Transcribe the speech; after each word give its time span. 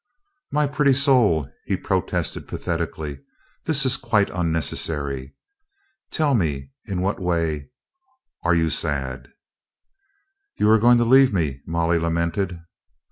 "My 0.51 0.65
pretty 0.65 0.95
soul!" 0.95 1.47
he 1.67 1.77
protested 1.77 2.47
pathetically. 2.47 3.19
"This 3.65 3.85
is 3.85 3.97
quite 3.97 4.31
unnecessary. 4.31 5.35
Tell 6.09 6.33
me 6.33 6.71
in 6.87 7.01
what 7.01 7.19
way 7.19 7.53
you 7.69 7.69
are 8.43 8.53
111?" 8.55 9.31
"You 10.57 10.69
are 10.71 10.79
going 10.79 10.97
to 10.97 11.05
leave 11.05 11.31
me," 11.31 11.61
Molly 11.67 11.99
lamented. 11.99 12.61